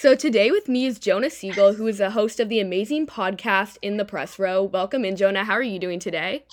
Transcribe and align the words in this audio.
So 0.00 0.14
today 0.14 0.52
with 0.52 0.68
me 0.68 0.86
is 0.86 1.00
Jordan 1.00 1.28
Sigel, 1.28 1.72
who 1.72 1.88
is 1.88 1.98
a 1.98 2.10
host 2.10 2.38
of 2.38 2.48
the 2.48 2.60
amazing 2.60 3.08
podcast 3.08 3.78
In 3.82 3.96
the 3.96 4.04
Press 4.04 4.38
Row. 4.38 4.62
Welcome 4.62 5.04
in, 5.04 5.16
Jordan. 5.16 5.44
How 5.44 5.54
are 5.54 5.60
you 5.60 5.80
doing 5.80 5.98
today? 5.98 6.44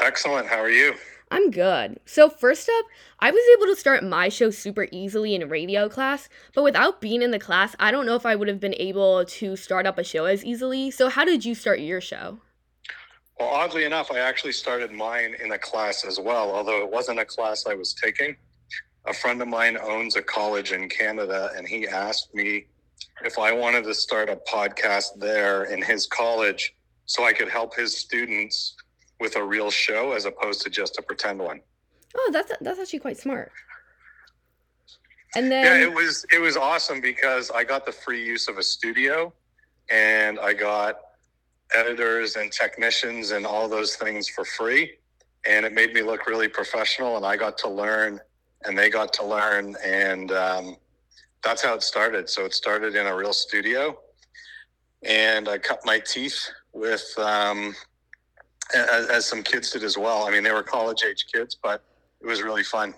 Excellent. 0.00 0.46
How 0.46 0.58
are 0.58 0.70
you? 0.70 0.94
I'm 1.32 1.50
good. 1.50 1.98
So, 2.06 2.30
first 2.30 2.70
up, 2.78 2.84
I 3.18 3.32
was 3.32 3.42
able 3.56 3.74
to 3.74 3.80
start 3.80 4.04
my 4.04 4.28
show 4.28 4.50
super 4.50 4.86
easily 4.92 5.34
in 5.34 5.48
radio 5.48 5.88
class, 5.88 6.28
but 6.54 6.62
without 6.62 7.00
being 7.00 7.22
in 7.22 7.32
the 7.32 7.40
class, 7.40 7.74
I 7.80 7.90
don't 7.90 8.06
know 8.06 8.14
if 8.14 8.24
I 8.24 8.36
would 8.36 8.46
have 8.46 8.60
been 8.60 8.76
able 8.78 9.24
to 9.24 9.56
start 9.56 9.84
up 9.84 9.98
a 9.98 10.04
show 10.04 10.26
as 10.26 10.44
easily. 10.44 10.92
So, 10.92 11.08
how 11.08 11.24
did 11.24 11.44
you 11.44 11.56
start 11.56 11.80
your 11.80 12.00
show? 12.00 12.38
Well, 13.40 13.48
oddly 13.48 13.82
enough, 13.82 14.12
I 14.12 14.20
actually 14.20 14.52
started 14.52 14.92
mine 14.92 15.34
in 15.42 15.50
a 15.50 15.58
class 15.58 16.04
as 16.04 16.20
well, 16.20 16.54
although 16.54 16.84
it 16.84 16.90
wasn't 16.92 17.18
a 17.18 17.24
class 17.24 17.66
I 17.66 17.74
was 17.74 17.94
taking. 17.94 18.36
A 19.06 19.14
friend 19.14 19.40
of 19.40 19.48
mine 19.48 19.78
owns 19.82 20.16
a 20.16 20.22
college 20.22 20.72
in 20.72 20.88
Canada, 20.88 21.50
and 21.56 21.66
he 21.66 21.88
asked 21.88 22.34
me 22.34 22.66
if 23.24 23.38
I 23.38 23.52
wanted 23.52 23.84
to 23.84 23.94
start 23.94 24.28
a 24.28 24.36
podcast 24.36 25.18
there 25.18 25.64
in 25.64 25.82
his 25.82 26.06
college 26.06 26.74
so 27.06 27.24
I 27.24 27.32
could 27.32 27.48
help 27.48 27.74
his 27.74 27.96
students 27.96 28.76
with 29.18 29.36
a 29.36 29.42
real 29.42 29.70
show 29.70 30.12
as 30.12 30.24
opposed 30.24 30.62
to 30.62 30.70
just 30.70 30.98
a 30.98 31.02
pretend 31.02 31.38
one. 31.38 31.60
Oh, 32.16 32.30
that's 32.32 32.52
that's 32.60 32.78
actually 32.78 32.98
quite 32.98 33.18
smart. 33.18 33.52
And 35.36 35.50
then 35.50 35.64
Yeah, 35.64 35.86
it 35.86 35.94
was 35.94 36.26
it 36.32 36.40
was 36.40 36.56
awesome 36.56 37.00
because 37.00 37.50
I 37.50 37.64
got 37.64 37.86
the 37.86 37.92
free 37.92 38.24
use 38.24 38.48
of 38.48 38.58
a 38.58 38.62
studio 38.62 39.32
and 39.90 40.38
I 40.38 40.52
got 40.54 40.96
editors 41.74 42.36
and 42.36 42.50
technicians 42.50 43.30
and 43.30 43.46
all 43.46 43.68
those 43.68 43.94
things 43.94 44.28
for 44.28 44.44
free 44.44 44.94
and 45.46 45.64
it 45.64 45.72
made 45.72 45.94
me 45.94 46.02
look 46.02 46.26
really 46.26 46.48
professional 46.48 47.16
and 47.16 47.24
I 47.24 47.36
got 47.36 47.56
to 47.58 47.68
learn 47.68 48.20
and 48.64 48.76
they 48.76 48.90
got 48.90 49.12
to 49.14 49.24
learn 49.24 49.76
and 49.84 50.32
um, 50.32 50.76
that's 51.42 51.62
how 51.62 51.74
it 51.74 51.82
started. 51.82 52.28
So 52.28 52.44
it 52.44 52.54
started 52.54 52.94
in 52.94 53.06
a 53.06 53.14
real 53.14 53.32
studio 53.32 53.98
and 55.02 55.48
I 55.48 55.58
cut 55.58 55.80
my 55.84 55.98
teeth 55.98 56.48
with 56.72 57.14
um, 57.18 57.74
as, 58.74 59.06
as 59.08 59.26
some 59.26 59.42
kids 59.42 59.70
did 59.70 59.82
as 59.82 59.96
well. 59.96 60.24
I 60.24 60.30
mean, 60.30 60.42
they 60.42 60.52
were 60.52 60.62
college 60.62 61.02
age 61.08 61.26
kids, 61.32 61.56
but 61.60 61.82
it 62.20 62.26
was 62.26 62.42
really 62.42 62.64
fun. 62.64 62.94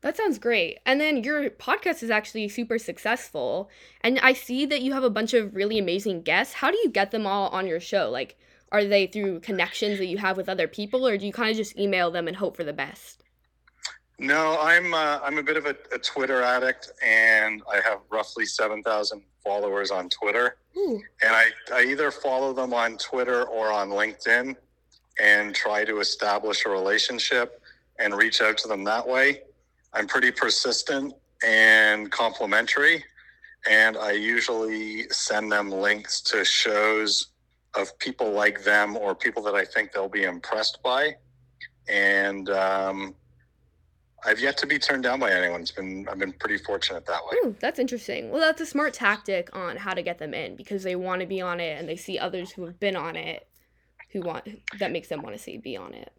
That 0.00 0.16
sounds 0.16 0.38
great. 0.38 0.78
And 0.86 1.00
then 1.00 1.24
your 1.24 1.50
podcast 1.50 2.02
is 2.04 2.10
actually 2.10 2.48
super 2.48 2.78
successful. 2.78 3.68
And 4.02 4.20
I 4.20 4.32
see 4.32 4.64
that 4.66 4.82
you 4.82 4.92
have 4.92 5.02
a 5.02 5.10
bunch 5.10 5.34
of 5.34 5.56
really 5.56 5.78
amazing 5.78 6.22
guests. 6.22 6.54
How 6.54 6.70
do 6.70 6.78
you 6.78 6.90
get 6.90 7.10
them 7.10 7.26
all 7.26 7.48
on 7.48 7.66
your 7.66 7.80
show? 7.80 8.08
Like, 8.08 8.36
are 8.70 8.84
they 8.84 9.06
through 9.06 9.40
connections 9.40 9.98
that 9.98 10.06
you 10.06 10.18
have 10.18 10.36
with 10.36 10.48
other 10.48 10.68
people, 10.68 11.06
or 11.06 11.16
do 11.16 11.26
you 11.26 11.32
kind 11.32 11.50
of 11.50 11.56
just 11.56 11.78
email 11.78 12.10
them 12.10 12.28
and 12.28 12.36
hope 12.36 12.56
for 12.56 12.64
the 12.64 12.72
best? 12.72 13.24
No, 14.18 14.58
I'm 14.60 14.94
uh, 14.94 15.20
I'm 15.22 15.38
a 15.38 15.42
bit 15.42 15.56
of 15.56 15.66
a, 15.66 15.76
a 15.92 15.98
Twitter 15.98 16.42
addict, 16.42 16.90
and 17.04 17.62
I 17.70 17.76
have 17.76 18.00
roughly 18.10 18.46
seven 18.46 18.82
thousand 18.82 19.22
followers 19.44 19.90
on 19.90 20.08
Twitter. 20.08 20.56
Ooh. 20.76 21.00
And 21.22 21.34
I, 21.34 21.46
I 21.72 21.84
either 21.84 22.10
follow 22.10 22.52
them 22.52 22.74
on 22.74 22.98
Twitter 22.98 23.44
or 23.44 23.70
on 23.70 23.90
LinkedIn, 23.90 24.56
and 25.20 25.54
try 25.54 25.84
to 25.84 26.00
establish 26.00 26.66
a 26.66 26.68
relationship 26.68 27.62
and 28.00 28.14
reach 28.14 28.40
out 28.40 28.58
to 28.58 28.68
them 28.68 28.84
that 28.84 29.06
way. 29.06 29.42
I'm 29.92 30.06
pretty 30.06 30.32
persistent 30.32 31.14
and 31.44 32.10
complimentary, 32.10 33.04
and 33.70 33.96
I 33.96 34.12
usually 34.12 35.08
send 35.10 35.50
them 35.50 35.70
links 35.70 36.20
to 36.22 36.44
shows 36.44 37.28
of 37.74 37.96
people 38.00 38.32
like 38.32 38.64
them 38.64 38.96
or 38.96 39.14
people 39.14 39.42
that 39.44 39.54
I 39.54 39.64
think 39.64 39.92
they'll 39.92 40.08
be 40.08 40.24
impressed 40.24 40.82
by. 40.82 41.14
And 41.88 42.50
um, 42.50 43.14
I've 44.24 44.40
yet 44.40 44.56
to 44.58 44.66
be 44.66 44.78
turned 44.78 45.04
down 45.04 45.20
by 45.20 45.30
anyone. 45.30 45.60
It's 45.60 45.70
been 45.70 46.06
I've 46.10 46.18
been 46.18 46.32
pretty 46.32 46.58
fortunate 46.58 47.06
that 47.06 47.20
way. 47.24 47.38
Ooh, 47.44 47.56
that's 47.60 47.78
interesting. 47.78 48.30
Well, 48.30 48.40
that's 48.40 48.60
a 48.60 48.66
smart 48.66 48.92
tactic 48.94 49.54
on 49.54 49.76
how 49.76 49.94
to 49.94 50.02
get 50.02 50.18
them 50.18 50.34
in 50.34 50.56
because 50.56 50.82
they 50.82 50.96
want 50.96 51.20
to 51.20 51.26
be 51.26 51.40
on 51.40 51.60
it 51.60 51.78
and 51.78 51.88
they 51.88 51.96
see 51.96 52.18
others 52.18 52.50
who 52.50 52.64
have 52.66 52.80
been 52.80 52.96
on 52.96 53.16
it 53.16 53.48
who 54.12 54.20
want 54.20 54.48
that 54.78 54.90
makes 54.90 55.08
them 55.08 55.22
want 55.22 55.36
to 55.36 55.42
see 55.42 55.58
be 55.58 55.76
on 55.76 55.94
it. 55.94 56.12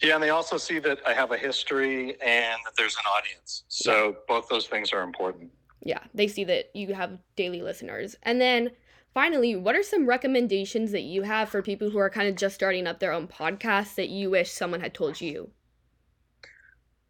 Yeah, 0.00 0.14
and 0.14 0.22
they 0.22 0.30
also 0.30 0.56
see 0.56 0.78
that 0.80 0.98
I 1.06 1.12
have 1.14 1.30
a 1.30 1.36
history 1.36 2.20
and 2.20 2.58
that 2.64 2.72
there's 2.76 2.96
an 2.96 3.04
audience. 3.16 3.64
So 3.68 4.16
both 4.26 4.48
those 4.48 4.66
things 4.66 4.92
are 4.92 5.02
important. 5.02 5.50
Yeah, 5.80 6.00
they 6.12 6.28
see 6.28 6.44
that 6.44 6.70
you 6.74 6.94
have 6.94 7.18
daily 7.36 7.62
listeners. 7.62 8.16
And 8.24 8.40
then 8.40 8.70
finally, 9.14 9.54
what 9.54 9.76
are 9.76 9.82
some 9.82 10.06
recommendations 10.06 10.90
that 10.90 11.02
you 11.02 11.22
have 11.22 11.48
for 11.48 11.62
people 11.62 11.90
who 11.90 11.98
are 11.98 12.10
kind 12.10 12.28
of 12.28 12.34
just 12.34 12.54
starting 12.56 12.86
up 12.86 12.98
their 12.98 13.12
own 13.12 13.28
podcast 13.28 13.94
that 13.94 14.08
you 14.08 14.30
wish 14.30 14.50
someone 14.50 14.80
had 14.80 14.94
told 14.94 15.20
you? 15.20 15.50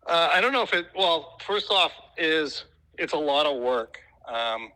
Uh, 0.06 0.28
I 0.32 0.40
don't 0.40 0.52
know 0.52 0.62
if 0.62 0.72
it. 0.72 0.86
Well, 0.96 1.38
first 1.44 1.70
off, 1.70 1.92
is 2.16 2.64
it's 2.98 3.12
a 3.12 3.18
lot 3.18 3.46
of 3.46 3.60
work. 3.60 3.98
Um, 4.26 4.70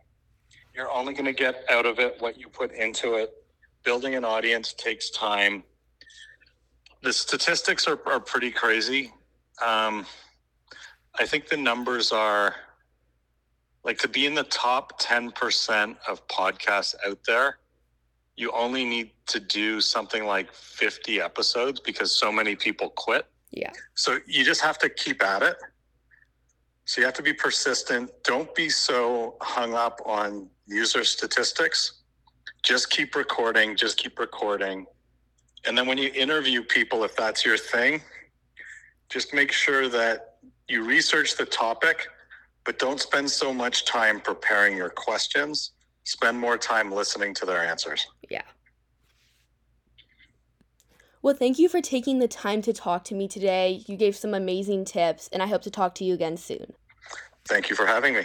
you're 0.73 0.91
only 0.91 1.13
going 1.13 1.25
to 1.25 1.33
get 1.33 1.63
out 1.69 1.85
of 1.85 1.99
it 1.99 2.15
what 2.19 2.37
you 2.37 2.47
put 2.47 2.71
into 2.71 3.15
it. 3.15 3.33
Building 3.83 4.15
an 4.15 4.23
audience 4.23 4.73
takes 4.73 5.09
time. 5.09 5.63
The 7.01 7.13
statistics 7.13 7.87
are, 7.87 7.99
are 8.05 8.19
pretty 8.19 8.51
crazy. 8.51 9.11
Um, 9.65 10.05
I 11.19 11.25
think 11.25 11.47
the 11.47 11.57
numbers 11.57 12.11
are 12.11 12.55
like 13.83 13.97
to 13.99 14.07
be 14.09 14.25
in 14.25 14.35
the 14.35 14.43
top 14.43 15.01
10% 15.01 15.95
of 16.09 16.27
podcasts 16.27 16.93
out 17.07 17.19
there, 17.25 17.57
you 18.35 18.51
only 18.51 18.83
need 18.83 19.11
to 19.27 19.39
do 19.39 19.79
something 19.79 20.25
like 20.25 20.53
50 20.53 21.21
episodes 21.21 21.79
because 21.79 22.11
so 22.13 22.29
many 22.29 22.53
people 22.53 22.89
quit. 22.89 23.25
Yeah. 23.51 23.71
So 23.95 24.19
you 24.25 24.43
just 24.43 24.61
have 24.61 24.77
to 24.79 24.89
keep 24.89 25.23
at 25.23 25.41
it. 25.41 25.57
So 26.85 27.01
you 27.01 27.05
have 27.05 27.15
to 27.15 27.23
be 27.23 27.33
persistent. 27.33 28.11
Don't 28.23 28.53
be 28.55 28.69
so 28.69 29.35
hung 29.41 29.73
up 29.73 29.99
on 30.05 30.49
user 30.67 31.03
statistics. 31.03 32.03
Just 32.63 32.89
keep 32.89 33.15
recording, 33.15 33.75
just 33.75 33.97
keep 33.97 34.19
recording. 34.19 34.85
And 35.65 35.77
then 35.77 35.85
when 35.85 35.97
you 35.97 36.11
interview 36.13 36.63
people, 36.63 37.03
if 37.03 37.15
that's 37.15 37.45
your 37.45 37.57
thing, 37.57 38.01
just 39.09 39.33
make 39.33 39.51
sure 39.51 39.89
that 39.89 40.37
you 40.67 40.83
research 40.83 41.35
the 41.35 41.45
topic, 41.45 42.07
but 42.65 42.79
don't 42.79 42.99
spend 42.99 43.29
so 43.29 43.53
much 43.53 43.85
time 43.85 44.19
preparing 44.19 44.75
your 44.75 44.89
questions. 44.89 45.71
Spend 46.03 46.39
more 46.39 46.57
time 46.57 46.91
listening 46.91 47.33
to 47.35 47.45
their 47.45 47.65
answers. 47.65 48.07
Yeah. 48.29 48.43
Well, 51.27 51.35
thank 51.35 51.59
you 51.59 51.67
for 51.67 51.81
taking 51.81 52.19
the 52.19 52.27
time 52.29 52.61
to 52.61 52.71
talk 52.71 53.03
to 53.03 53.13
me 53.13 53.27
today. 53.27 53.83
You 53.85 53.97
gave 53.97 54.15
some 54.15 54.33
amazing 54.33 54.85
tips, 54.85 55.27
and 55.33 55.43
I 55.43 55.47
hope 55.47 55.61
to 55.63 55.69
talk 55.69 55.93
to 55.95 56.05
you 56.05 56.13
again 56.13 56.37
soon. 56.37 56.71
Thank 57.43 57.69
you 57.69 57.75
for 57.75 57.85
having 57.85 58.13
me. 58.13 58.21